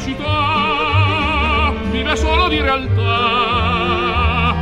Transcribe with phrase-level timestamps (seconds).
[0.00, 4.54] felicità vive solo di realtà.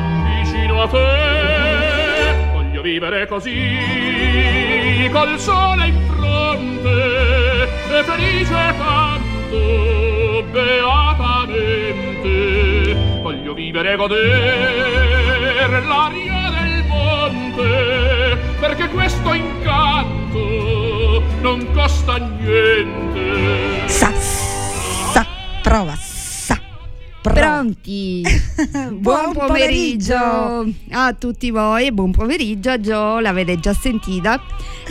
[0.43, 11.87] Vicino a te voglio vivere così col sole in fronte e felice canto beatamente.
[13.23, 23.87] Voglio vivere goder l'aria del monte perché questo incanto non costa niente
[25.69, 26.59] prova sa.
[27.21, 28.23] Pronti?
[28.89, 30.75] buon Buon pomeriggio pomeriggio.
[30.93, 34.41] a tutti voi, buon pomeriggio a Gio, l'avete già sentita?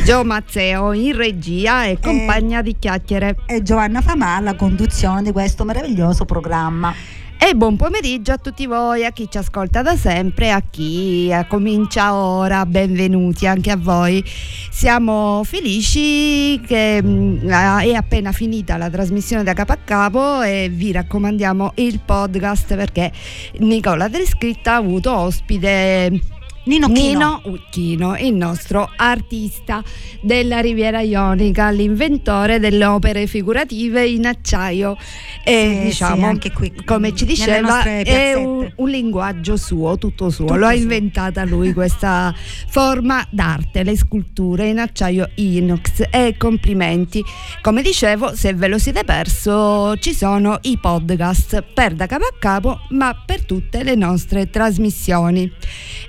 [0.05, 3.37] Gio Mazzeo in regia e compagna di chiacchiere.
[3.47, 6.93] e Giovanna Famà alla conduzione di questo meraviglioso programma.
[7.39, 11.45] E buon pomeriggio a tutti voi, a chi ci ascolta da sempre, a chi eh,
[11.47, 14.23] comincia ora, benvenuti anche a voi.
[14.71, 20.91] Siamo felici che mm, è appena finita la trasmissione da capo a capo e vi
[20.91, 23.11] raccomandiamo il podcast perché
[23.59, 26.36] Nicola Descritta ha avuto ospite
[26.67, 26.87] Nino.
[26.87, 29.81] Nino Uchino, il nostro artista
[30.21, 34.97] della Riviera Ionica, l'inventore delle opere figurative in acciaio.
[35.45, 40.29] E Sì, diciamo, sì, anche qui, come ci diceva, è un, un linguaggio suo, tutto
[40.29, 40.45] suo.
[40.45, 42.35] Tutto Lo ha inventata lui questa
[42.67, 46.03] forma d'arte, le sculture in acciaio inox.
[46.11, 47.23] E complimenti.
[47.61, 52.35] Come dicevo, se ve lo siete perso, ci sono i podcast per da capo a
[52.37, 55.49] capo, ma per tutte le nostre trasmissioni.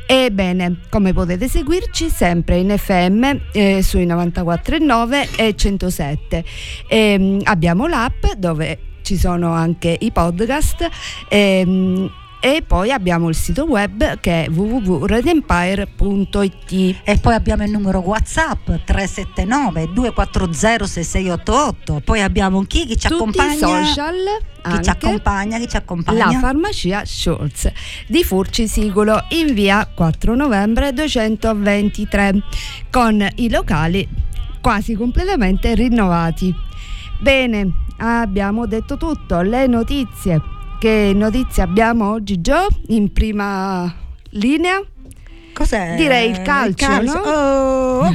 [0.06, 0.47] Ebbene,
[0.88, 6.44] come potete seguirci sempre in FM eh, sui 94.9 e 107.
[6.88, 10.88] Ehm, abbiamo l'app dove ci sono anche i podcast.
[11.28, 17.98] ehm, e poi abbiamo il sito web che è www.redempire.it E poi abbiamo il numero
[17.98, 22.02] WhatsApp 379 240 6688.
[22.04, 23.52] Poi abbiamo chi, chi ci tutti accompagna?
[23.52, 24.14] i social
[24.62, 25.58] Chi ci accompagna?
[25.58, 26.30] Chi ci accompagna?
[26.30, 27.72] La farmacia Scholz
[28.06, 32.42] di Furci Siculo in via 4 novembre 223
[32.90, 34.08] con i locali
[34.60, 36.54] quasi completamente rinnovati.
[37.20, 40.56] Bene, abbiamo detto tutto, le notizie.
[40.78, 43.92] Che notizie abbiamo oggi Gio in prima
[44.30, 44.80] linea?
[45.52, 45.94] Cos'è?
[45.96, 47.12] Direi il calcio, no?
[47.12, 48.14] Oh!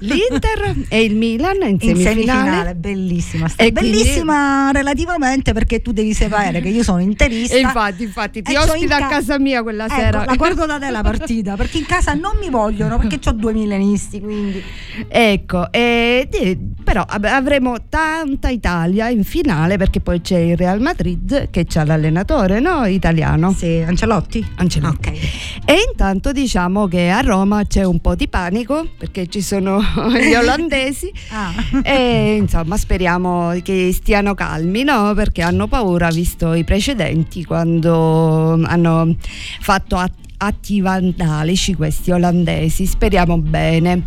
[0.00, 2.12] L'Inter e il Milan in in semifinale.
[2.14, 3.48] semifinale, bellissima.
[3.48, 7.56] sta- E quindi- bellissima relativamente perché tu devi sapere che io sono interista.
[7.56, 10.24] E infatti, infatti, ti ospito in a ca- casa mia quella Ecco, sera.
[10.26, 13.52] la guardo da te la partita perché in casa non mi vogliono perché ho due
[13.52, 14.62] milanisti quindi
[15.08, 21.48] Ecco, e di- però avremo tanta Italia in finale perché poi c'è il Real Madrid
[21.50, 22.84] che c'ha l'allenatore no?
[22.86, 23.52] italiano.
[23.52, 25.08] sì, Ancelotti Ancelotti.
[25.08, 25.18] ok
[25.64, 29.80] E intanto diciamo che a Roma c'è un po' di panico perché ci sono
[30.20, 31.52] gli olandesi ah.
[31.84, 35.14] e insomma speriamo che stiano calmi no?
[35.14, 39.14] perché hanno paura visto i precedenti quando hanno
[39.60, 42.86] fatto atti atti vandalici questi olandesi.
[42.86, 44.04] Speriamo bene.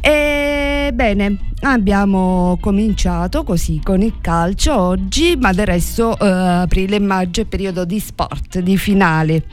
[0.00, 7.00] E bene abbiamo cominciato così con il calcio oggi ma del resto eh, aprile e
[7.00, 9.44] maggio è periodo di sport di finale.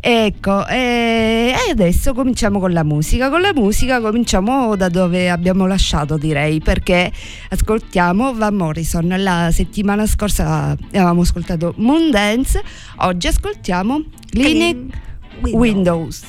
[0.00, 3.28] Ecco e e adesso cominciamo con la musica.
[3.28, 7.12] Con la musica cominciamo da dove abbiamo lasciato direi perché
[7.50, 9.14] ascoltiamo Van Morrison.
[9.18, 12.62] La settimana scorsa avevamo ascoltato Moondance
[12.96, 15.08] oggi ascoltiamo Clinic
[15.42, 16.24] Windows.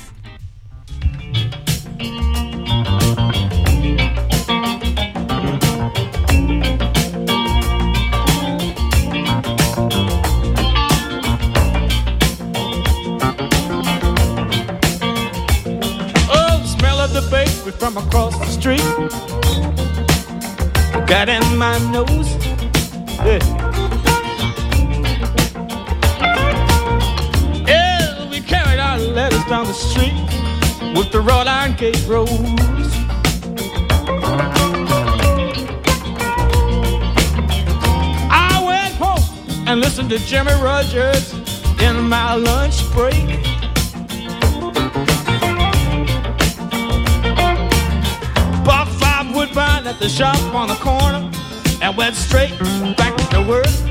[16.34, 18.82] Oh, the smell of the bakery from across the street.
[21.08, 22.36] Got in my nose.
[23.26, 23.40] Yeah.
[23.40, 23.61] Yeah,
[29.02, 30.14] our letters down the street
[30.96, 32.30] with the wrought iron gate rose.
[38.30, 41.34] I went home and listened to Jimmy Rogers
[41.82, 43.44] in my lunch break.
[48.66, 51.30] Bought five woodbine at the shop on the corner
[51.82, 52.58] and went straight
[52.98, 53.91] back to work.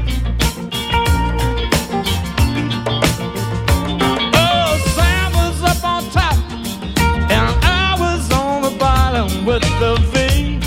[9.80, 10.58] The V.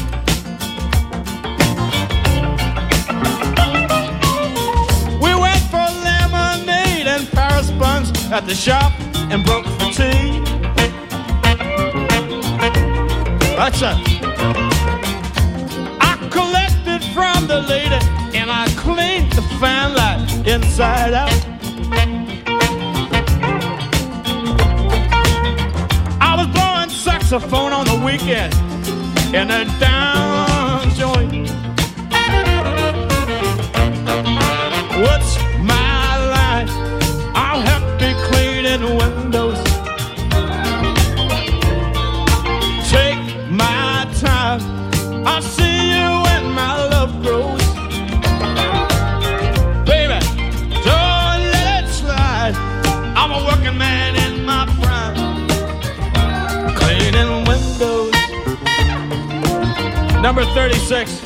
[5.22, 8.92] We went for lemonade and Paris buns at the shop
[9.30, 10.42] and broke for tea.
[13.56, 13.98] That's it.
[16.02, 18.02] I collected from the lady
[18.36, 21.30] and I cleaned the fan light inside out.
[26.20, 28.73] I was blowing saxophone on the weekend
[29.34, 30.53] in a down
[60.36, 61.23] Number 36.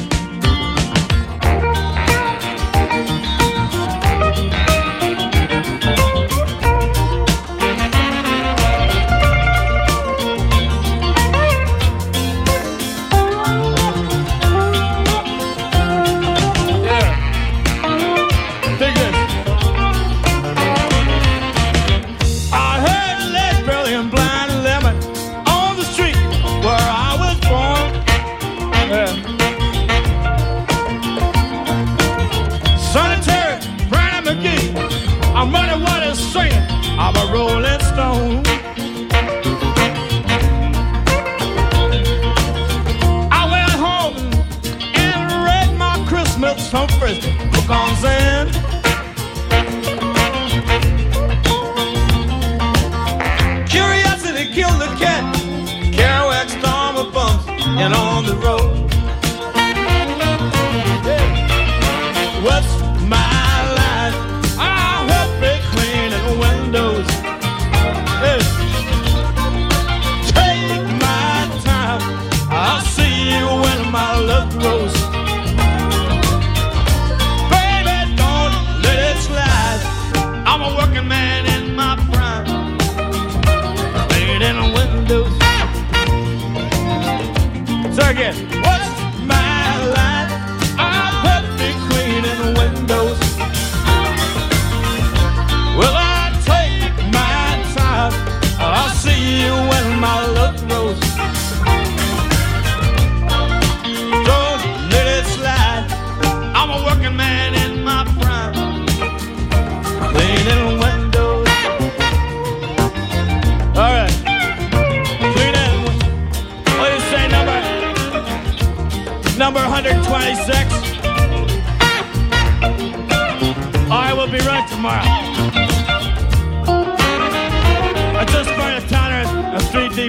[58.37, 58.91] Road.
[62.43, 62.71] What's
[63.09, 63.36] my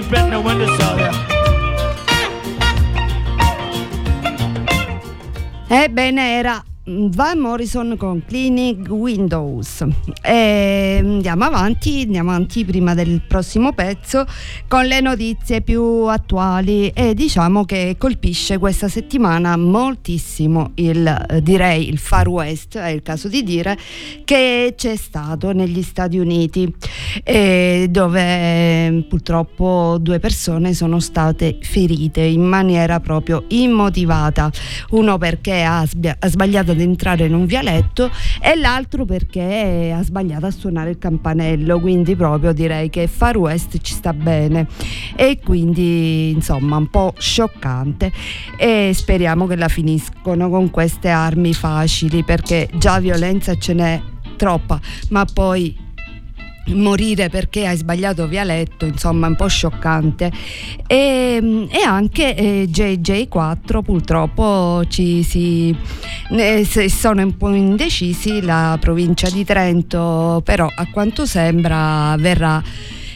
[0.09, 1.11] three deep in the windowsill here.
[5.69, 6.63] Ebbene era
[7.07, 9.85] Van Morrison con Cleaning Windows.
[10.21, 14.25] E andiamo avanti, andiamo avanti prima del prossimo pezzo
[14.67, 21.89] con le notizie più attuali e diciamo che colpisce questa settimana moltissimo il eh, direi
[21.89, 23.77] il Far West, è il caso di dire,
[24.23, 26.73] che c'è stato negli Stati Uniti
[27.23, 34.51] eh, dove purtroppo due persone sono state ferite in maniera proprio immotivata.
[34.91, 40.51] Uno perché ha, sbagliato ad entrare in un vialetto e l'altro perché ha sbagliato a
[40.51, 44.67] suonare il campanello, quindi proprio direi che Far West ci sta bene.
[45.15, 48.11] E quindi insomma un po' scioccante.
[48.57, 54.01] E speriamo che la finiscono con queste armi facili perché già violenza ce n'è
[54.35, 54.79] troppa,
[55.09, 55.87] ma poi
[56.67, 60.31] morire perché hai sbagliato vialetto, insomma un po' scioccante.
[60.87, 65.75] E, e anche eh, JJ4 purtroppo ci si
[66.63, 72.61] se- sono un po' indecisi, la provincia di Trento però a quanto sembra verrà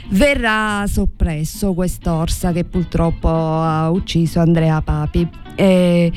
[0.10, 5.28] verrà soppresso quest'orsa che purtroppo ha ucciso Andrea Papi.
[5.56, 6.12] E,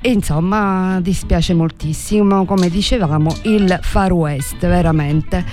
[0.00, 5.44] e insomma dispiace moltissimo, come dicevamo, il Far West veramente.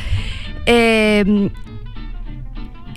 [0.66, 1.52] E,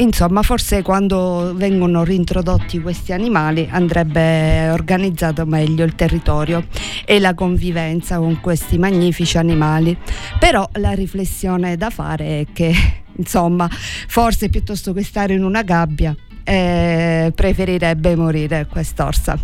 [0.00, 6.68] Insomma, forse quando vengono reintrodotti questi animali andrebbe organizzato meglio il territorio
[7.04, 9.98] e la convivenza con questi magnifici animali.
[10.38, 12.72] Però la riflessione da fare è che,
[13.16, 16.14] insomma, forse piuttosto che stare in una gabbia
[16.48, 19.38] eh, preferirebbe morire quest'orsa.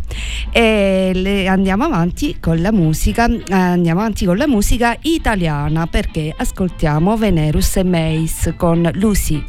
[0.50, 6.34] E le- andiamo avanti con la musica, eh, andiamo avanti con la musica italiana perché
[6.34, 9.44] ascoltiamo Venerus e Mace con Lucy.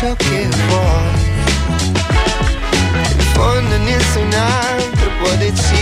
[0.00, 1.28] ciò che vuoi.
[3.10, 5.79] In fondo nessun altro può decidere.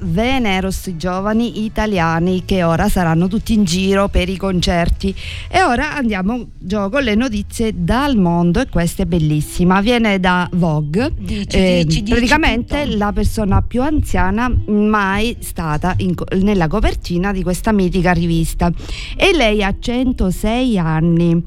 [0.00, 5.14] Veneros ve giovani italiani che ora saranno tutti in giro per i concerti.
[5.48, 9.80] E ora andiamo gioco le notizie dal mondo e questa è bellissima.
[9.80, 16.14] Viene da Vogue, dici, eh, dici, praticamente dici la persona più anziana mai stata in,
[16.40, 18.70] nella copertina di questa mitica rivista.
[19.16, 21.44] E lei ha 106 anni.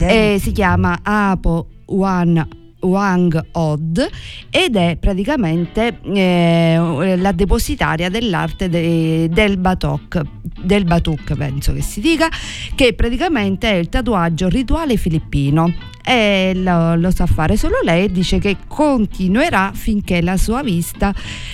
[0.00, 4.08] Eh, si chiama Apo Juan Wang Od
[4.50, 10.22] ed è praticamente eh, la depositaria dell'arte de, del Batok,
[10.62, 12.28] del Batuk penso che si dica,
[12.74, 18.10] che praticamente è il tatuaggio rituale filippino e lo, lo sa fare solo lei e
[18.10, 21.12] dice che continuerà finché la sua vista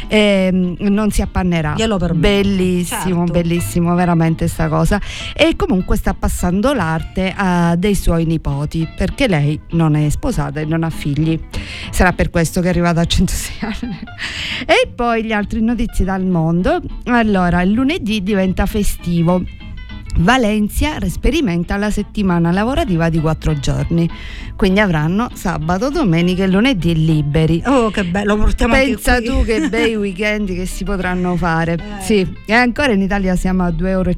[0.09, 1.75] ehm, non si appannerà.
[1.77, 2.21] Glielo permetto.
[2.49, 3.33] Bellissimo, Certo.
[3.33, 5.01] bellissimo veramente sta cosa.
[5.35, 10.65] E comunque sta passando l'arte a dei suoi nipoti perché lei non è sposata e
[10.65, 11.39] non ha figli.
[11.91, 13.99] Sarà per questo che è arrivata a 106 anni.
[14.67, 16.81] E poi le altre notizie dal mondo.
[17.07, 19.43] Allora, il lunedì diventa festivo.
[20.19, 24.09] Valencia sperimenta la settimana lavorativa di quattro giorni,
[24.57, 27.63] quindi avranno sabato, domenica e lunedì liberi.
[27.67, 31.75] Oh, che bello, lo portiamo Pensa tu che bei weekend che si potranno fare.
[31.75, 32.03] Eh.
[32.03, 34.13] Sì, e ancora in Italia siamo a 2,50 euro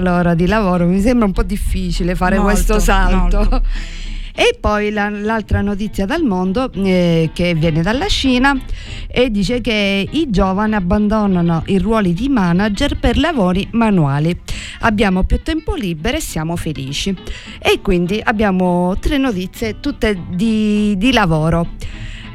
[0.00, 3.36] l'ora di lavoro, mi sembra un po' difficile fare Molto, questo salto.
[3.38, 3.62] molto.
[4.40, 8.58] E poi la- l'altra notizia dal mondo eh, che viene dalla Cina
[9.06, 14.34] e dice che i giovani abbandonano i ruoli di manager per lavori manuali.
[14.80, 17.14] Abbiamo più tempo libero e siamo felici.
[17.58, 21.72] E quindi abbiamo tre notizie tutte di, di lavoro.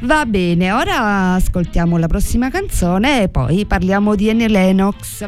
[0.02, 5.28] Va bene, ora ascoltiamo la prossima canzone e poi parliamo di Annie Lennox.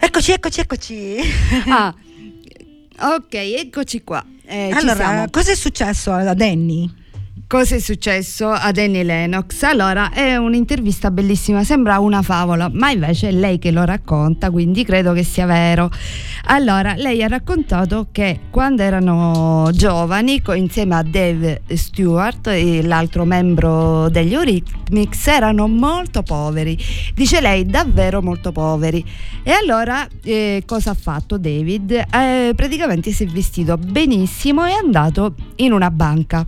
[0.00, 1.16] Eccoci, eccoci, eccoci.
[1.68, 1.94] Ah,
[3.16, 4.24] ok, eccoci qua.
[4.44, 6.88] Eh, allora, cosa è successo a Danny?
[7.50, 9.64] Cosa è successo ad Annie Lennox?
[9.64, 14.84] Allora, è un'intervista bellissima, sembra una favola, ma invece è lei che lo racconta, quindi
[14.84, 15.90] credo che sia vero.
[16.44, 22.46] Allora, lei ha raccontato che quando erano giovani, insieme a Dave Stewart,
[22.82, 26.78] l'altro membro degli Eurythmics, erano molto poveri.
[27.16, 29.04] Dice lei, davvero molto poveri.
[29.42, 31.90] E allora, eh, cosa ha fatto David?
[31.90, 36.46] Eh, praticamente si è vestito benissimo e è andato in una banca.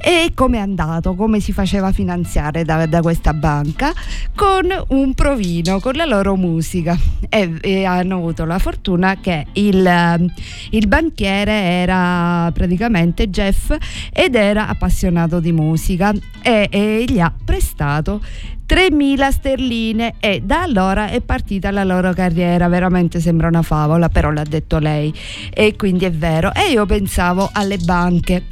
[0.00, 1.14] E come è andato?
[1.14, 3.92] Come si faceva finanziare da, da questa banca?
[4.34, 6.96] Con un provino, con la loro musica.
[7.28, 10.32] E, e hanno avuto la fortuna che il,
[10.70, 13.74] il banchiere era praticamente Jeff
[14.12, 16.12] ed era appassionato di musica
[16.42, 18.20] e, e gli ha prestato
[18.68, 24.30] 3.000 sterline e da allora è partita la loro carriera, veramente sembra una favola, però
[24.30, 25.12] l'ha detto lei
[25.54, 26.52] e quindi è vero.
[26.52, 28.44] E io pensavo alle banche.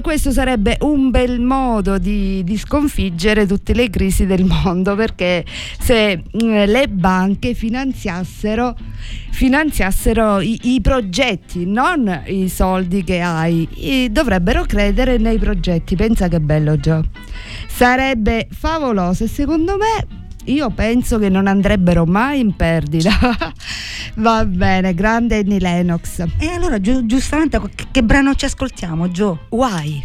[0.00, 5.44] Questo sarebbe un bel modo di, di sconfiggere tutte le crisi del mondo perché
[5.78, 8.74] se mm, le banche finanziassero,
[9.30, 15.94] finanziassero i, i progetti, non i soldi che hai, dovrebbero credere nei progetti.
[15.96, 17.04] Pensa che bello Gio
[17.66, 23.10] sarebbe favoloso e secondo me io penso che non andrebbero mai in perdita.
[24.16, 26.24] Va bene, grande Annie Lennox.
[26.38, 29.38] E allora, giustamente, che brano ci ascoltiamo, Joe?
[29.50, 30.04] Why?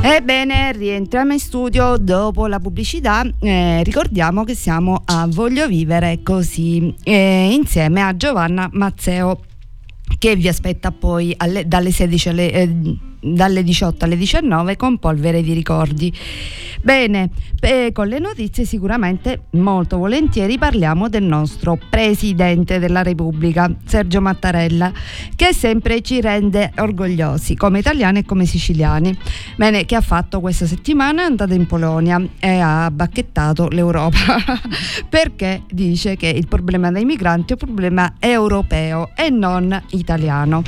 [0.00, 3.24] Ebbene, rientriamo in studio dopo la pubblicità.
[3.40, 9.40] Eh, ricordiamo che siamo a Voglio Vivere così eh, insieme a Giovanna Mazzeo
[10.18, 12.74] che vi aspetta poi alle- dalle 16 alle, eh,
[13.20, 16.12] dalle 18 alle 19 con polvere di ricordi.
[16.80, 24.20] Bene, eh, con le notizie sicuramente molto volentieri parliamo del nostro Presidente della Repubblica, Sergio
[24.20, 24.92] Mattarella,
[25.34, 29.16] che sempre ci rende orgogliosi come italiani e come siciliani.
[29.56, 31.22] Bene, che ha fatto questa settimana?
[31.22, 34.18] È andato in Polonia e ha bacchettato l'Europa
[35.08, 40.62] perché dice che il problema dei migranti è un problema europeo e non italiano.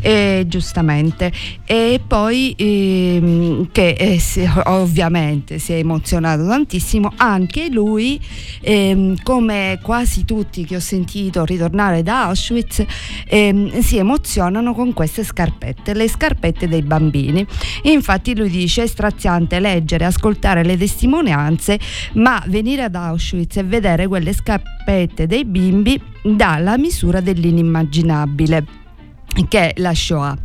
[0.00, 1.32] E giustamente.
[1.64, 4.20] E poi ehm, che eh,
[4.64, 8.20] ovviamente si è emozionato tantissimo anche lui,
[8.60, 12.84] ehm, come quasi tutti che ho sentito ritornare da Auschwitz,
[13.26, 17.46] ehm, si emozionano con queste scarpette, le scarpette dei bambini.
[17.82, 21.78] Infatti lui dice è straziante leggere, ascoltare le testimonianze,
[22.14, 28.82] ma venire ad Auschwitz e vedere quelle scarpette dei bimbi dà la misura dell'inimmaginabile
[29.48, 30.36] che è la Shoah.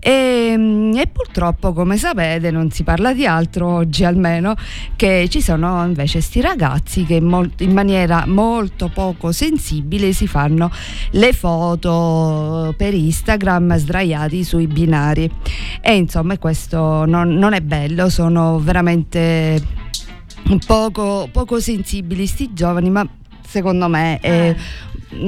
[0.00, 4.54] E, e purtroppo, come sapete, non si parla di altro oggi almeno,
[4.96, 10.70] che ci sono invece sti ragazzi che mol- in maniera molto poco sensibile si fanno
[11.10, 15.30] le foto per Instagram sdraiati sui binari.
[15.80, 19.62] E insomma questo non, non è bello, sono veramente
[20.66, 23.06] poco, poco sensibili sti giovani, ma
[23.46, 24.54] secondo me è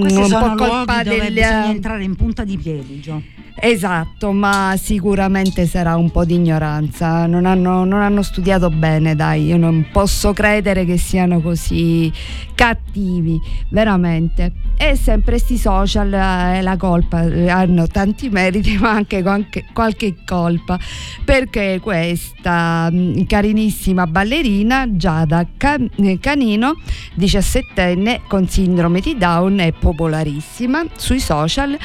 [0.00, 3.22] Questi un sono po' colpa luoghi dove del bisogna entrare in punta di piedi, Gio.
[3.58, 7.26] Esatto, ma sicuramente sarà un po' di ignoranza.
[7.26, 9.46] Non hanno, non hanno studiato bene, dai.
[9.46, 12.12] Io non posso credere che siano così
[12.54, 13.38] cattivi,
[13.70, 14.52] veramente.
[14.76, 20.16] E sempre sti social è la colpa, eh, hanno tanti meriti, ma anche qualche, qualche
[20.26, 20.78] colpa.
[21.24, 26.74] Perché questa mh, carinissima ballerina Giada eh, Canino,
[27.18, 31.76] 17enne con sindrome di Down, è popolarissima sui social,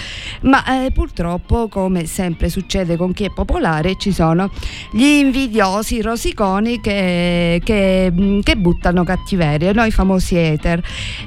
[0.42, 4.50] ma eh, purtroppo, come sempre succede con chi è popolare, ci sono
[4.91, 10.82] gli invidiosi rosiconi che, che, che buttano cattiveria, noi famosi hater.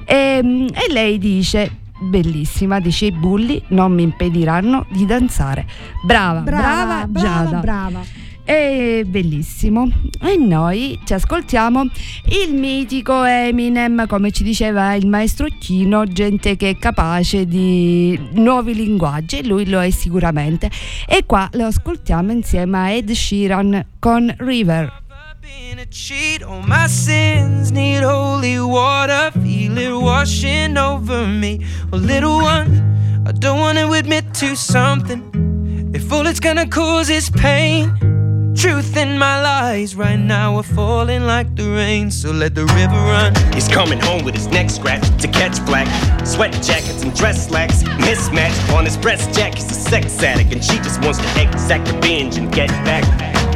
[0.04, 5.66] E, mh, e lei dice bellissima, dice i bulli non mi impediranno di danzare.
[6.04, 7.58] Brava, brava, Giada.
[7.58, 8.23] brava.
[8.44, 9.90] È bellissimo.
[10.20, 16.70] E noi ci ascoltiamo il mitico Eminem, come ci diceva il maestro Chino, gente che
[16.70, 20.70] è capace di nuovi linguaggi, lui lo è sicuramente.
[21.08, 25.02] E qua lo ascoltiamo insieme a Ed Sheeran con River.
[32.06, 35.22] been one, I don't want admit to something.
[35.94, 38.13] If all it's gonna cause is pain.
[38.56, 42.10] Truth in my lies right now are falling like the rain.
[42.10, 43.34] So let the river run.
[43.52, 45.88] He's coming home with his neck scratched to catch black.
[46.24, 47.82] Sweat jackets and dress slacks.
[47.82, 49.54] Mismatch on his breast jack.
[49.56, 53.04] He's a sex addict and she just wants to exact revenge and get back.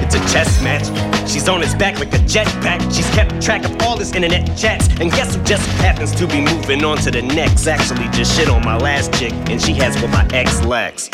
[0.00, 0.87] It's a chess match.
[1.30, 2.80] She's on his back like a jetpack.
[2.94, 4.88] She's kept track of all his internet chats.
[5.00, 7.66] And guess who just happens to be moving on to the next?
[7.66, 9.32] Actually, just shit on my last chick.
[9.48, 11.08] And she has what my ex lacks.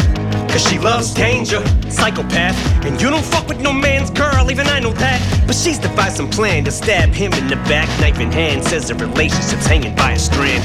[0.54, 2.54] Cause she loves danger, psychopath.
[2.84, 5.18] And you don't fuck with no man's girl, even I know that.
[5.48, 8.62] But she's devised some plan to stab him in the back, knife in hand.
[8.62, 10.62] Says the relationship's hanging by a strand.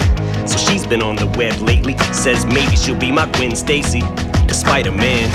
[0.48, 1.98] So she's been on the web lately.
[2.14, 4.02] Says maybe she'll be my Gwen Stacy,
[4.46, 5.28] the Spider Man.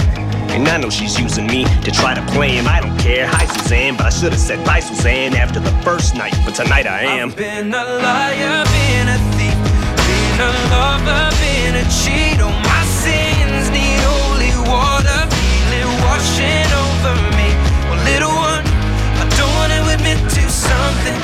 [0.53, 2.69] And I know she's using me to try to play him.
[2.69, 3.27] I don't care.
[3.27, 6.35] Hi, Suzanne, but I should have said bye, Suzanne, after the first night.
[6.45, 7.31] But tonight I am.
[7.31, 9.59] I've been a liar, been a thief,
[10.07, 12.41] been a lover, been a cheat.
[12.41, 12.84] All my
[17.05, 17.51] over me.
[17.89, 18.65] Well, little one,
[19.21, 21.21] I don't wanna admit to something.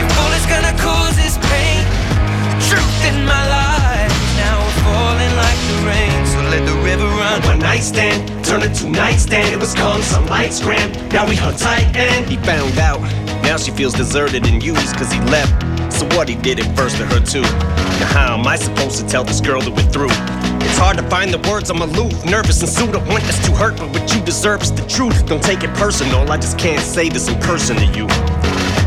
[0.00, 1.82] If all it's gonna cause is pain,
[2.52, 6.26] the truth in my life now we're falling like the rain.
[6.26, 7.42] So let the river run.
[7.42, 9.52] One night stand, turned into nightstand.
[9.52, 10.92] It was calm, some lights grand.
[11.12, 13.00] Now we hung tight and he found out.
[13.42, 15.54] Now she feels deserted and used cause he left.
[15.92, 17.42] So what he did it first to her too.
[18.00, 20.35] Now how am I supposed to tell this girl that we're through?
[20.66, 22.94] It's hard to find the words, I'm aloof, nervous and.
[22.94, 25.24] I want this to hurt, but what you deserve is the truth.
[25.26, 28.08] Don't take it personal, I just can't say this in person to you.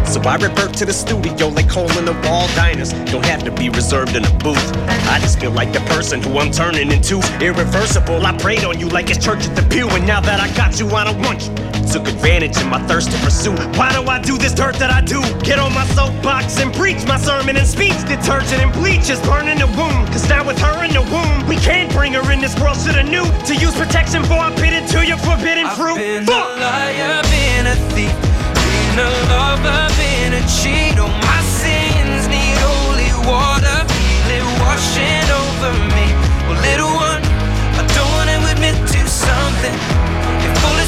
[0.06, 2.92] So I revert to the studio like hole in the wall diners.
[3.12, 4.76] Don't have to be reserved in a booth.
[5.08, 7.22] I just feel like the person who I'm turning into.
[7.40, 9.88] Irreversible, I prayed on you like it's church at the pew.
[9.88, 11.69] And now that I got you, I don't want you.
[11.88, 13.56] Took advantage of my thirst to pursue.
[13.78, 15.22] Why do I do this dirt that I do?
[15.44, 17.98] Get on my soapbox and preach my sermon and speech.
[18.08, 20.06] Detergent and bleach is burning the womb.
[20.14, 22.92] Cause now with her in the womb, we can't bring her in this world to
[22.92, 23.26] the new.
[23.48, 25.98] To use protection for I bit into your forbidden fruit.
[25.98, 26.58] Been Fuck!
[26.58, 28.14] a liar, been a thief,
[28.54, 31.00] been a lover, been a cheat.
[31.00, 36.08] All my sins need holy water, feel it washing over me.
[36.46, 37.24] Well, little one,
[37.80, 40.09] I don't wanna admit to something.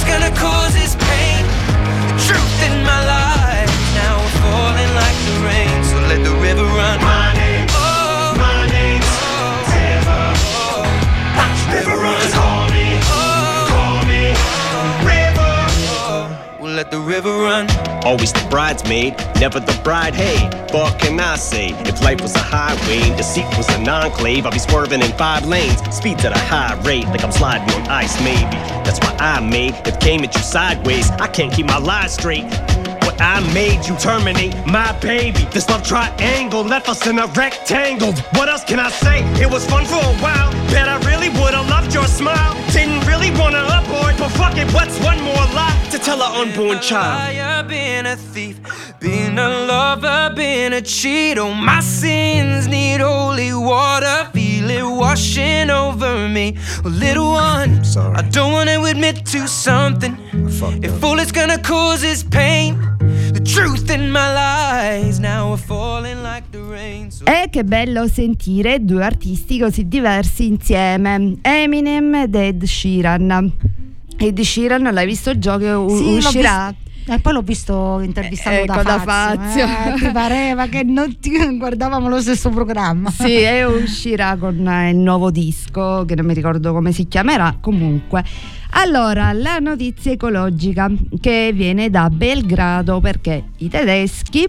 [0.04, 3.31] It's gonna cause is pain, the truth in my life
[16.82, 17.70] let the river run.
[18.04, 20.16] Always the bridesmaid, never the bride.
[20.16, 21.76] Hey, what can I say?
[21.86, 25.46] If life was a highway and deceit was an enclave, I'd be swerving in five
[25.46, 28.58] lanes, speeds at a high rate, like I'm sliding on ice, maybe.
[28.84, 31.12] That's why I made it came at you sideways.
[31.12, 32.46] I can't keep my lies straight.
[33.22, 35.46] I made you terminate my baby.
[35.52, 38.14] This love triangle left us in a rectangle.
[38.34, 39.22] What else can I say?
[39.40, 40.52] It was fun for a while.
[40.72, 42.56] Bet I really would've loved your smile.
[42.74, 46.80] Didn't really wanna abort, but fuck it, what's one more lie to tell an unborn
[46.80, 47.36] child?
[47.36, 48.60] liar, been a thief,
[49.00, 51.38] been a lover, been a cheat.
[51.38, 56.58] Oh, my sins need holy water, feel it washing over me.
[56.84, 58.16] Well, little one, Sorry.
[58.16, 60.18] I don't wanna admit to something.
[60.82, 62.80] If all it's gonna cause is pain,
[67.24, 73.52] E che bello sentire due artisti così diversi insieme, Eminem ed Ed Sheeran.
[74.18, 75.90] Ed Sheeran l'hai visto il gioco?
[75.96, 76.74] Sì, uscirà?
[77.08, 79.66] E poi l'ho visto intervistato Ecco, da da Fazio.
[79.66, 79.96] Fazio.
[79.96, 83.10] Eh, ti pareva che non ti guardavamo lo stesso programma.
[83.10, 87.58] Sì, e uscirà con eh, il nuovo disco, che non mi ricordo come si chiamerà,
[87.60, 88.24] comunque.
[88.74, 94.48] Allora, la notizia ecologica che viene da Belgrado perché i tedeschi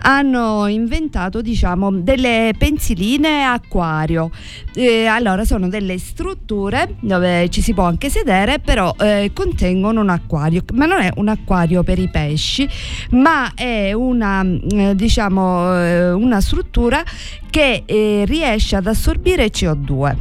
[0.00, 4.30] hanno inventato, diciamo, delle pensiline acquario.
[4.74, 10.10] Eh, allora, sono delle strutture dove ci si può anche sedere, però eh, contengono un
[10.10, 12.68] acquario, ma non è un acquario per i pesci,
[13.10, 17.02] ma è una, eh, diciamo, eh, una struttura
[17.48, 20.16] che eh, riesce ad assorbire CO2.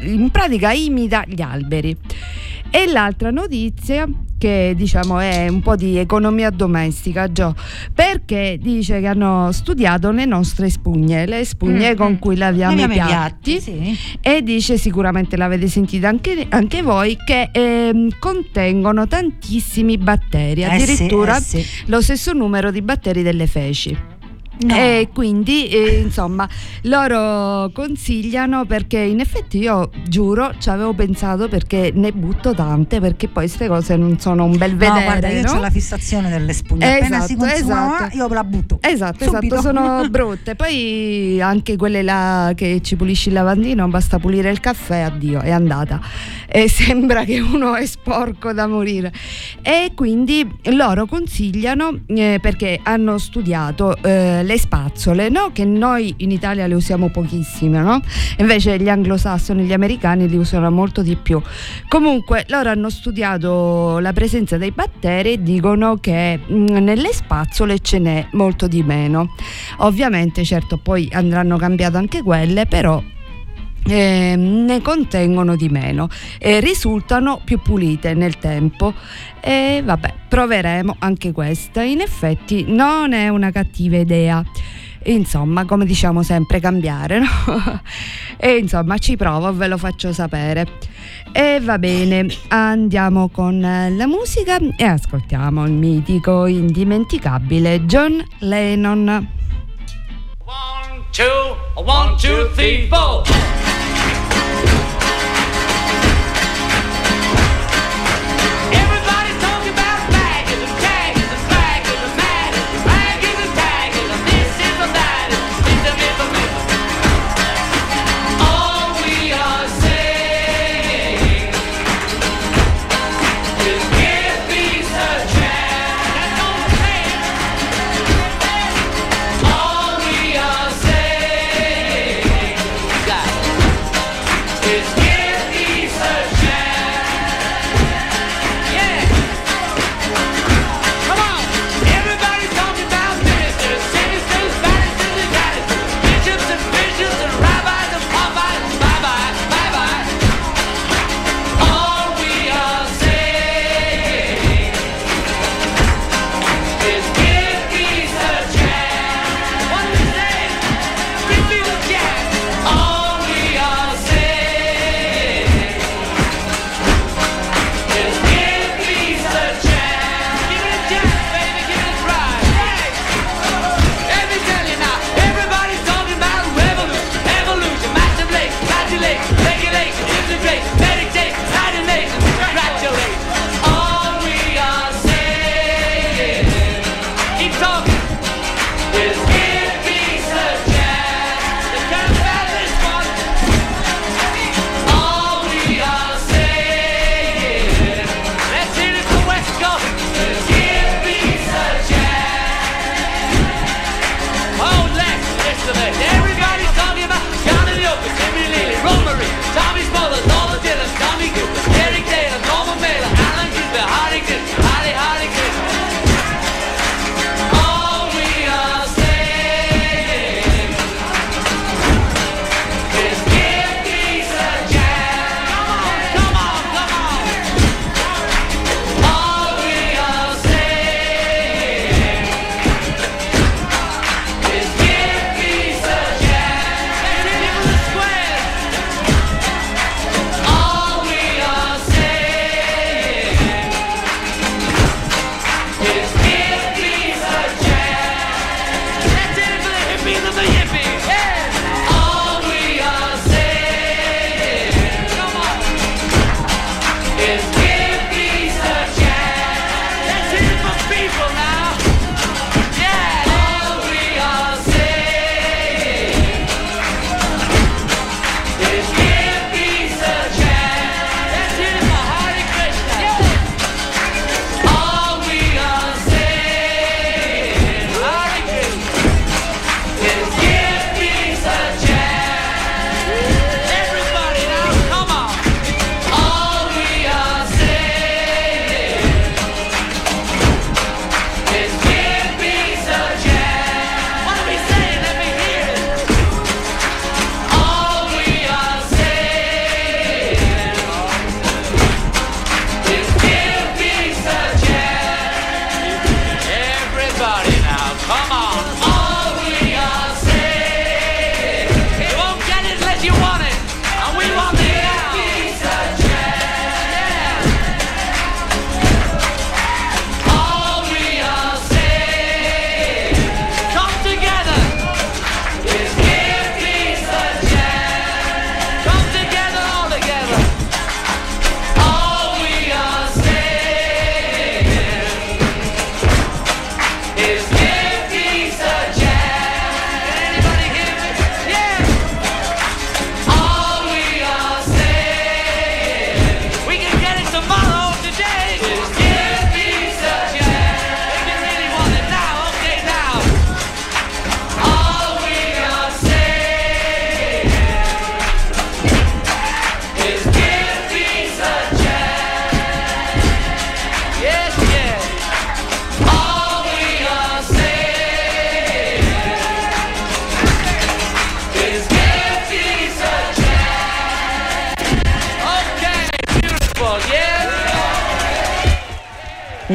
[0.00, 1.96] Eh, in pratica imita gli alberi.
[2.70, 4.04] E l'altra notizia
[4.36, 7.54] che diciamo è un po' di economia domestica, Gio,
[7.94, 12.88] perché dice che hanno studiato le nostre spugne, le spugne Mm, con cui laviamo, i
[12.88, 13.60] piatti.
[13.60, 13.96] sì.
[14.20, 20.82] E dice sicuramente l'avete sentita anche, anche voi che ehm, contengono tantissimi batteri, Eh sì,
[20.92, 21.64] addirittura eh sì.
[21.86, 23.96] lo stesso numero di batteri delle feci.
[24.60, 24.74] No.
[24.74, 26.48] E quindi eh, insomma
[26.82, 33.28] loro consigliano perché in effetti io giuro ci avevo pensato perché ne butto tante perché
[33.28, 35.52] poi queste cose non sono un bel vedere no, guarda, io no?
[35.52, 36.98] ho la fissazione delle spugne.
[36.98, 38.16] Appena si Esatto, consumano, esatto.
[38.16, 38.78] io la butto.
[38.80, 39.54] Esatto, Subito.
[39.54, 40.54] esatto, sono brutte.
[40.54, 45.50] Poi anche quelle là che ci pulisci il lavandino, basta pulire il caffè, addio, è
[45.50, 46.00] andata.
[46.46, 49.12] E sembra che uno è sporco da morire.
[49.62, 55.50] E quindi loro consigliano, eh, perché hanno studiato eh, le spazzole, no?
[55.52, 58.00] che noi in Italia le usiamo pochissime, no?
[58.38, 61.40] invece gli anglosassoni, gli americani li usano molto di più.
[61.88, 67.98] Comunque loro hanno studiato la presenza dei batteri e dicono che mh, nelle spazzole ce
[67.98, 69.34] n'è molto di meno.
[69.78, 73.02] Ovviamente, certo, poi andranno cambiate anche quelle, però
[73.86, 78.94] eh, ne contengono di meno e risultano più pulite nel tempo.
[79.40, 81.82] E vabbè proveremo anche questa.
[81.82, 84.42] In effetti non è una cattiva idea.
[85.06, 87.82] Insomma come diciamo sempre cambiare no?
[88.38, 90.66] e insomma ci provo ve lo faccio sapere.
[91.30, 99.28] E va bene andiamo con la musica e ascoltiamo il mitico indimenticabile John Lennon.
[100.46, 103.63] One, two, one, two, three, four.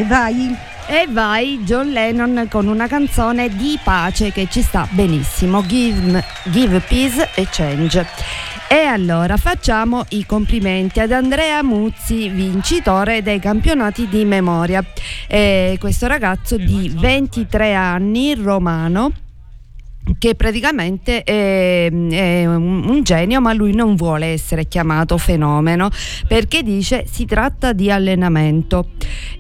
[0.10, 0.58] Vai.
[0.88, 6.80] E vai John Lennon con una canzone di pace che ci sta benissimo, Give, Give
[6.80, 8.08] Peace e Change.
[8.68, 14.84] E allora facciamo i complimenti ad Andrea Muzzi, vincitore dei campionati di memoria.
[15.28, 19.12] Eh, questo ragazzo di 23 anni, romano,
[20.18, 25.90] che praticamente è, è un, un genio ma lui non vuole essere chiamato fenomeno
[26.28, 28.88] perché dice si tratta di allenamento.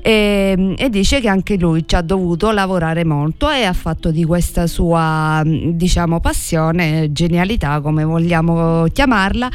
[0.01, 4.23] E, e dice che anche lui ci ha dovuto lavorare molto e ha fatto di
[4.23, 9.49] questa sua diciamo passione genialità come vogliamo chiamarla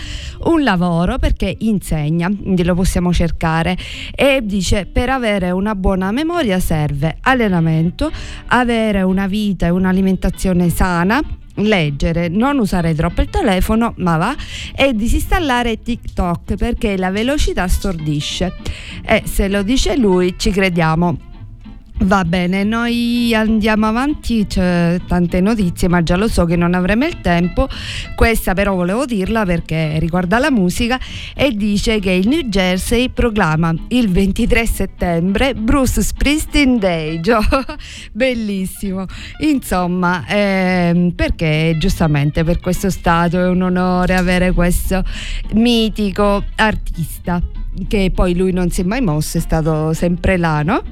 [0.44, 3.76] un lavoro perché insegna quindi lo possiamo cercare.
[4.14, 8.10] E dice per avere una buona memoria serve allenamento
[8.48, 10.93] avere una vita e un'alimentazione sana
[11.56, 14.34] leggere, non usare troppo il telefono, ma va,
[14.74, 18.52] e disinstallare TikTok perché la velocità stordisce.
[19.04, 21.32] E se lo dice lui, ci crediamo.
[21.96, 27.06] Va bene, noi andiamo avanti, c'è tante notizie, ma già lo so che non avremo
[27.06, 27.68] il tempo.
[28.16, 30.98] Questa però volevo dirla perché riguarda la musica
[31.34, 37.20] e dice che il New Jersey proclama il 23 settembre Bruce Springsteen Day.
[38.12, 39.06] Bellissimo.
[39.38, 45.02] Insomma, ehm, perché giustamente per questo stato è un onore avere questo
[45.52, 47.40] mitico artista
[47.88, 50.82] che poi lui non si è mai mosso, è stato sempre là, no?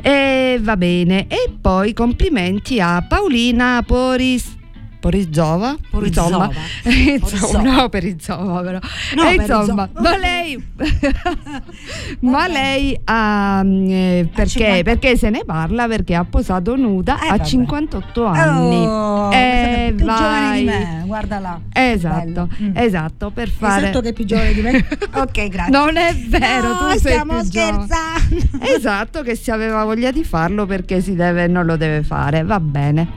[0.00, 1.26] E va bene.
[1.28, 4.62] E poi complimenti a Paolina Poris.
[5.08, 5.76] Porizova?
[5.90, 6.48] Porizova.
[6.84, 8.78] Insomma, no, Perizova però.
[9.16, 9.90] No, E insomma, Perizova.
[10.00, 10.64] ma lei,
[12.20, 15.86] ma lei ha, eh, perché, 50 perché se ne parla?
[15.86, 17.44] Perché ha posato nuda Eh, a vabbè.
[17.44, 18.86] 58 anni.
[18.86, 20.78] Oh, Eh, più giovane di vai.
[20.78, 21.60] me, guarda là.
[21.70, 22.48] Esatto.
[22.62, 22.70] Mm.
[22.74, 23.82] esatto, per fare...
[23.82, 24.86] Esatto che è più giovane di me.
[25.12, 25.70] ok, grazie.
[25.70, 28.64] Non è vero, No, tu stiamo scherzando.
[28.74, 32.58] Esatto, che si aveva voglia di farlo perché si deve, non lo deve fare, va
[32.58, 33.08] bene.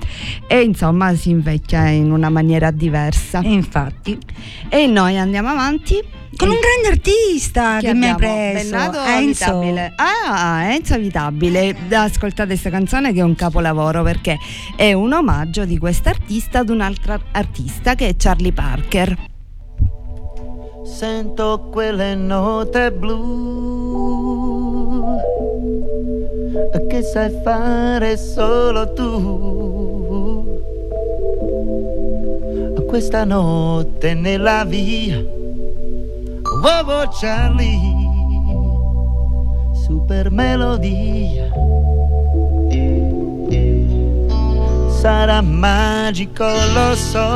[0.48, 3.41] E insomma si invecchia in una maniera diversa.
[3.41, 4.17] E infatti,
[4.69, 5.95] E noi andiamo avanti
[6.36, 8.34] con un grande artista che, mi hai abbiamo?
[8.51, 9.43] preso, Bennato Enzo.
[9.45, 9.93] Avitabile.
[9.95, 11.75] Ah, Enzo Avitabile.
[11.91, 14.38] Ascoltate questa canzone che è un capolavoro perché
[14.75, 19.17] è un omaggio di quest'artista ad un'altra artista che è Charlie Parker.
[20.86, 24.15] Sento quelle note blu
[26.89, 29.76] che sai fare solo tu.
[32.88, 37.80] Questa notte nella via, oh, oh Charlie,
[39.86, 41.48] super melodia.
[45.08, 47.28] sarà magico, lo so.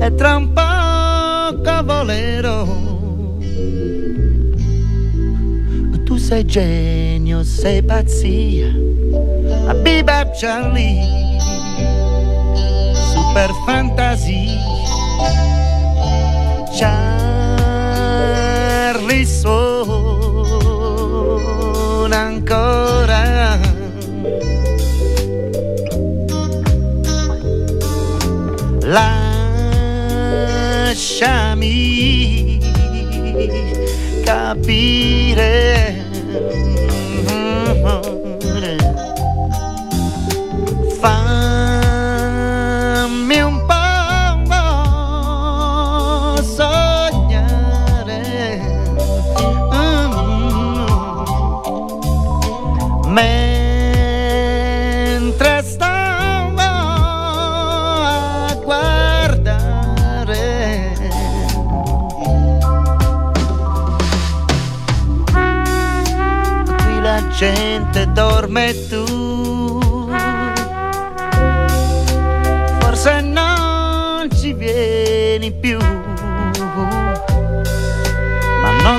[0.00, 2.66] E tra un poco volerò.
[6.04, 8.68] Tu sei genio, sei pazzia.
[9.66, 11.25] A Bebop Charlie,
[13.36, 14.56] super fantasia.
[16.72, 18.16] Charlie
[19.26, 20.56] suona
[22.16, 23.58] ancora.
[28.80, 29.78] Lasciami
[34.24, 36.05] capire.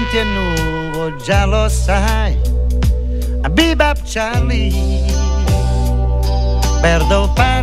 [0.08, 2.38] Non ti annuvo già lo sai.
[3.42, 5.04] A Bebop Charlie
[6.82, 7.57] perdo paradise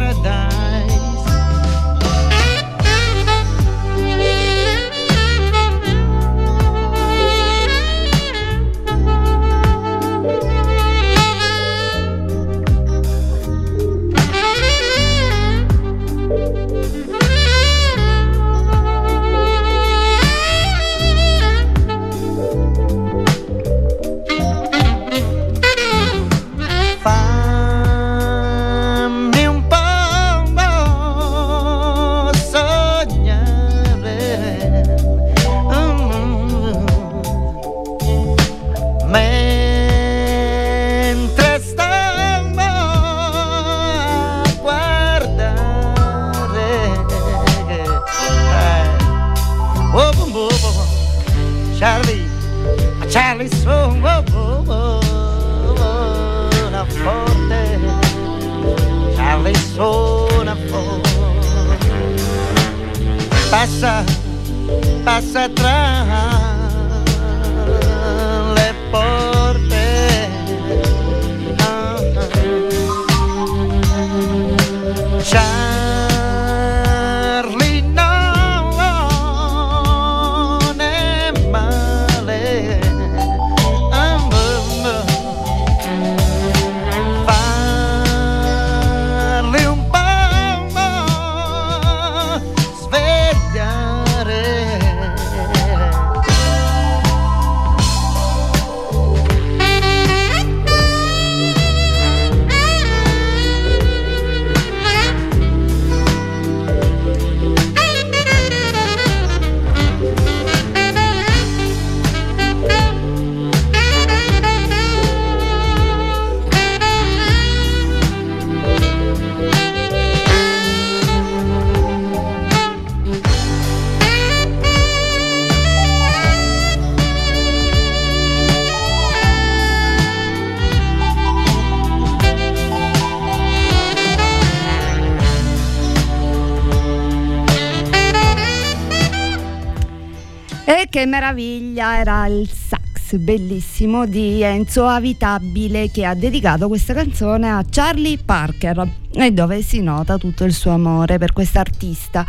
[141.25, 148.19] meraviglia era il sax bellissimo di Enzo Avitabile che ha dedicato questa canzone a Charlie
[148.19, 152.27] Parker e dove si nota tutto il suo amore per quest'artista.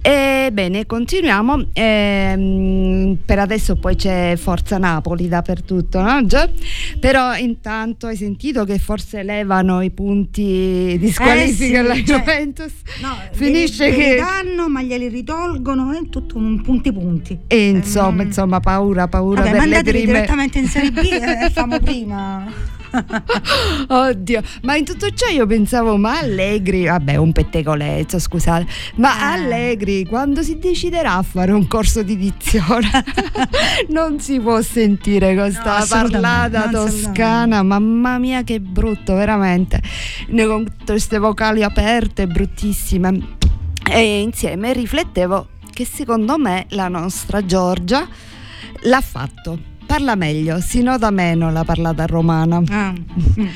[0.00, 1.68] Ebbene, continuiamo.
[1.72, 6.24] Ehm, per adesso poi c'è Forza Napoli dappertutto, no?
[6.26, 6.48] Già?
[7.00, 12.02] Però intanto hai sentito che forse levano i punti di squalifica Eh sì, alla cioè,
[12.02, 12.72] Juventus?
[13.00, 14.02] No, Finisce glieli, che...
[14.08, 17.38] glieli danno, ma glieli ritolgono, è tutto un punti punti.
[17.46, 20.12] E insomma, insomma, paura, paura Vabbè, per le mandateli prime.
[20.12, 22.74] direttamente in Serie B e famo prima.
[23.88, 28.66] Oddio, ma in tutto ciò io pensavo, ma Allegri, vabbè, un pettegolezzo, scusate,
[28.96, 29.34] ma Eh.
[29.34, 32.88] Allegri quando si deciderà a fare un corso di dizione
[33.88, 39.82] non si può sentire questa assolutamente, parlata no, toscana, mamma mia che brutto, veramente,
[40.28, 43.34] con queste vocali aperte, bruttissime.
[43.88, 48.08] E insieme riflettevo che secondo me la nostra Giorgia
[48.82, 49.74] l'ha fatto.
[49.86, 52.62] Parla meglio, si nota meno la parlata romana.
[52.68, 52.92] Ah.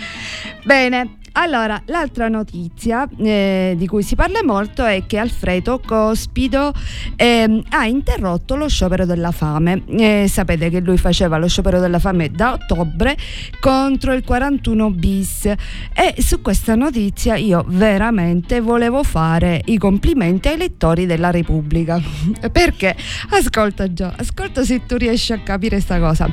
[0.65, 6.73] Bene, allora l'altra notizia eh, di cui si parla molto è che Alfredo Cospido
[7.17, 9.83] ehm, ha interrotto lo sciopero della fame.
[9.87, 13.17] Eh, sapete che lui faceva lo sciopero della fame da ottobre
[13.61, 20.57] contro il 41 bis e su questa notizia io veramente volevo fare i complimenti ai
[20.57, 22.01] lettori della Repubblica
[22.51, 22.97] perché
[23.31, 26.29] ascolta già, ascolta se tu riesci a capire sta cosa.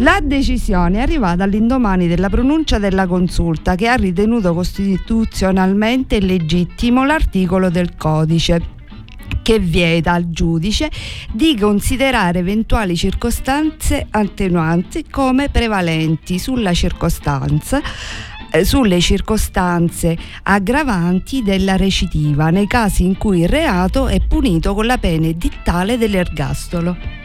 [0.00, 7.70] La decisione è arrivata all'indomani della pronuncia della consulta che ha ritenuto costituzionalmente illegittimo l'articolo
[7.70, 8.74] del codice
[9.42, 10.90] che vieta al giudice
[11.32, 17.80] di considerare eventuali circostanze attenuanti come prevalenti sulla circostanza
[18.50, 24.86] eh, sulle circostanze aggravanti della recidiva nei casi in cui il reato è punito con
[24.86, 27.24] la pena edittale dell'ergastolo.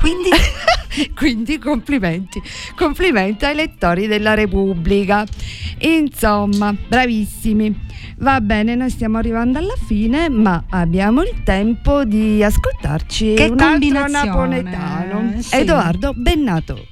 [0.00, 0.30] Quindi,
[1.14, 2.40] Quindi complimenti,
[2.74, 5.26] complimenti ai lettori della Repubblica.
[5.80, 7.88] Insomma, bravissimi.
[8.18, 13.60] Va bene, noi stiamo arrivando alla fine, ma abbiamo il tempo di ascoltarci Che un
[13.60, 15.40] altro napoletano.
[15.40, 15.56] sì.
[15.56, 16.86] Edoardo Bennato.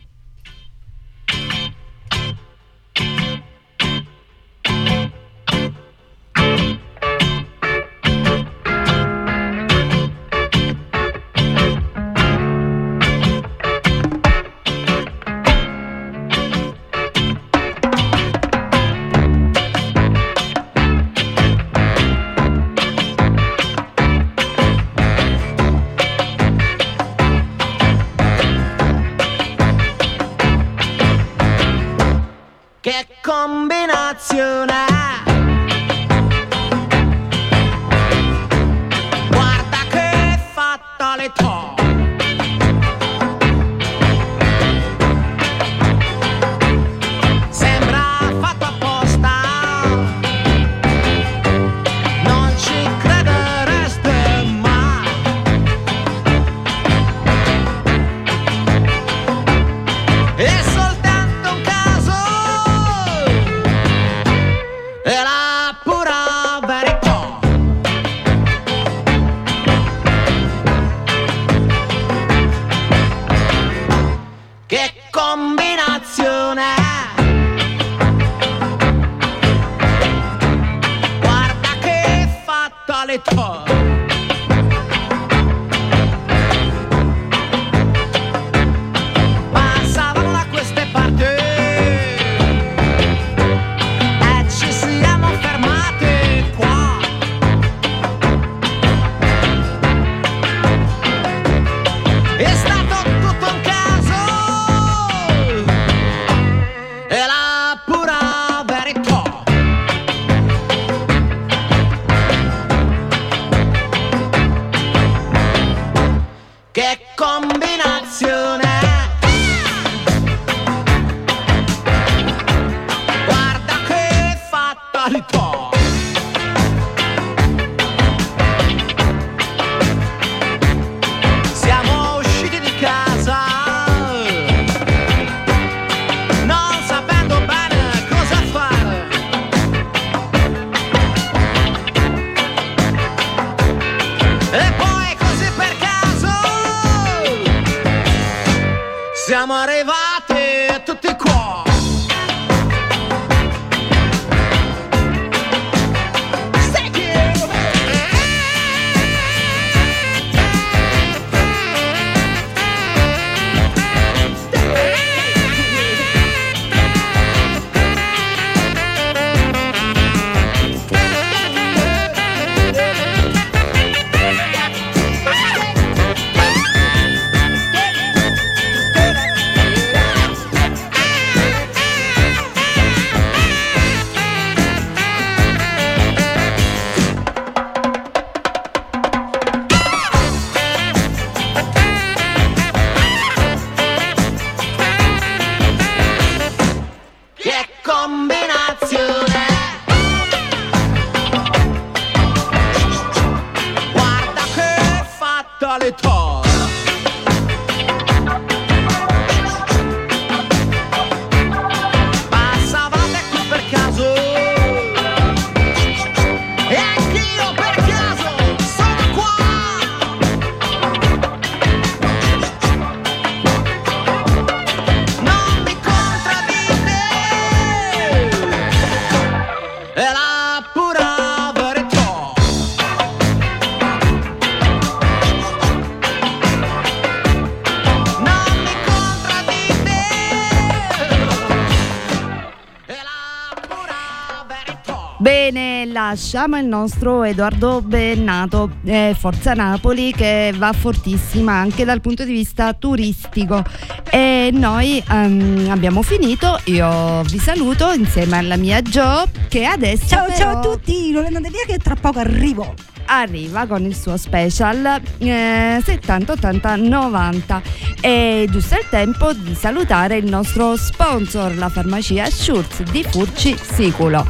[245.21, 252.23] Bene, lasciamo il nostro Edoardo Bennato, eh, Forza Napoli, che va fortissima anche dal punto
[252.25, 253.65] di vista turistico.
[254.13, 260.07] E noi ehm, abbiamo finito, io vi saluto insieme alla mia Jo, che adesso...
[260.07, 262.75] Ciao però ciao a tutti, non andate via che tra poco arrivo.
[263.11, 267.63] Arriva con il suo special eh, 70, 80, 90
[268.01, 274.27] e giusto il tempo di salutare il nostro sponsor, la farmacia Schurz di Furci Siculo.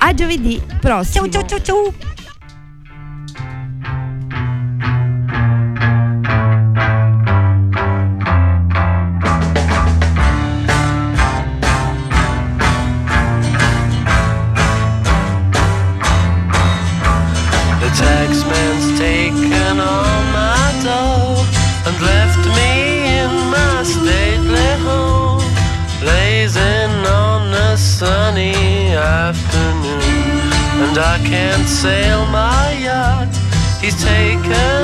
[0.00, 1.28] A giovedì prossimo.
[1.28, 2.11] Ciao ciao ciao ciao.
[31.24, 33.28] Can't sail my yacht,
[33.80, 34.81] he's taken